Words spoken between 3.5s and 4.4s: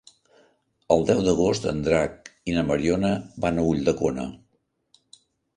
a Ulldecona.